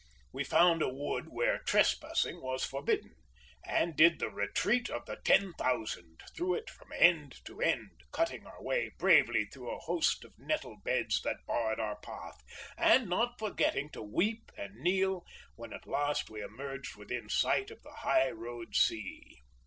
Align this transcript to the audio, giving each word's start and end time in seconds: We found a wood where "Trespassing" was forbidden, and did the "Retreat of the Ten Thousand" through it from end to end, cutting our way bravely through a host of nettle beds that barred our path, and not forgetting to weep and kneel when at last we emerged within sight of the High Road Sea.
We 0.31 0.43
found 0.43 0.81
a 0.81 0.89
wood 0.89 1.27
where 1.29 1.59
"Trespassing" 1.59 2.41
was 2.41 2.65
forbidden, 2.65 3.13
and 3.63 3.95
did 3.95 4.17
the 4.17 4.31
"Retreat 4.31 4.89
of 4.89 5.05
the 5.05 5.17
Ten 5.17 5.53
Thousand" 5.53 6.23
through 6.35 6.55
it 6.55 6.71
from 6.71 6.91
end 6.91 7.35
to 7.45 7.61
end, 7.61 8.01
cutting 8.11 8.47
our 8.47 8.63
way 8.63 8.89
bravely 8.97 9.45
through 9.45 9.69
a 9.69 9.77
host 9.77 10.25
of 10.25 10.33
nettle 10.39 10.77
beds 10.83 11.21
that 11.21 11.45
barred 11.45 11.79
our 11.79 11.99
path, 11.99 12.41
and 12.75 13.07
not 13.07 13.37
forgetting 13.37 13.91
to 13.91 14.01
weep 14.01 14.51
and 14.57 14.73
kneel 14.79 15.23
when 15.55 15.71
at 15.71 15.85
last 15.85 16.31
we 16.31 16.41
emerged 16.41 16.95
within 16.95 17.29
sight 17.29 17.69
of 17.69 17.83
the 17.83 17.97
High 17.99 18.31
Road 18.31 18.75
Sea. 18.75 19.37